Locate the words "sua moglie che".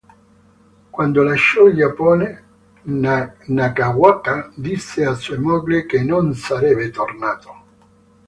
5.13-6.01